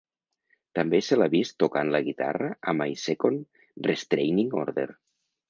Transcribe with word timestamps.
També 0.77 1.01
se 1.07 1.17
l'ha 1.19 1.27
vist 1.33 1.55
tocant 1.63 1.91
la 1.97 2.01
guitarra 2.07 2.49
a 2.73 2.75
My 2.81 2.89
Second 3.03 3.61
Restraining 3.91 4.51
Order. 4.65 4.89